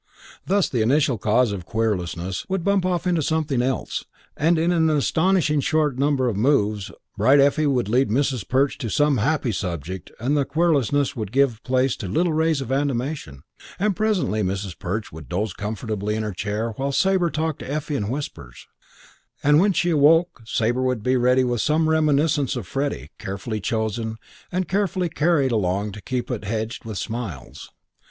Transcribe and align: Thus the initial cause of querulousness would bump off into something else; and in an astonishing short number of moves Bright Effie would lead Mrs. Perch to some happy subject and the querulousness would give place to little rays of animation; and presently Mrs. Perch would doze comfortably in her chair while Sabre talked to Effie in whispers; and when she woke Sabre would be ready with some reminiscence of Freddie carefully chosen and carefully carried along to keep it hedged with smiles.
Thus 0.47 0.67
the 0.67 0.81
initial 0.81 1.19
cause 1.19 1.51
of 1.51 1.67
querulousness 1.67 2.47
would 2.49 2.63
bump 2.63 2.87
off 2.87 3.05
into 3.05 3.21
something 3.21 3.61
else; 3.61 4.03
and 4.35 4.57
in 4.57 4.71
an 4.71 4.89
astonishing 4.89 5.59
short 5.59 5.99
number 5.99 6.27
of 6.27 6.35
moves 6.35 6.91
Bright 7.17 7.39
Effie 7.39 7.67
would 7.67 7.87
lead 7.87 8.09
Mrs. 8.09 8.49
Perch 8.49 8.79
to 8.79 8.89
some 8.89 9.17
happy 9.17 9.51
subject 9.51 10.09
and 10.19 10.35
the 10.35 10.43
querulousness 10.43 11.15
would 11.15 11.31
give 11.31 11.61
place 11.61 11.95
to 11.97 12.07
little 12.07 12.33
rays 12.33 12.61
of 12.61 12.71
animation; 12.71 13.43
and 13.77 13.95
presently 13.95 14.41
Mrs. 14.41 14.75
Perch 14.79 15.11
would 15.11 15.29
doze 15.29 15.53
comfortably 15.53 16.15
in 16.15 16.23
her 16.23 16.33
chair 16.33 16.71
while 16.77 16.91
Sabre 16.91 17.29
talked 17.29 17.59
to 17.59 17.71
Effie 17.71 17.95
in 17.95 18.09
whispers; 18.09 18.65
and 19.43 19.59
when 19.59 19.71
she 19.71 19.93
woke 19.93 20.41
Sabre 20.47 20.81
would 20.81 21.03
be 21.03 21.15
ready 21.15 21.43
with 21.43 21.61
some 21.61 21.87
reminiscence 21.87 22.55
of 22.55 22.65
Freddie 22.65 23.11
carefully 23.19 23.59
chosen 23.61 24.17
and 24.51 24.67
carefully 24.67 25.09
carried 25.09 25.51
along 25.51 25.91
to 25.91 26.01
keep 26.01 26.31
it 26.31 26.43
hedged 26.43 26.85
with 26.85 26.97
smiles. 26.97 27.69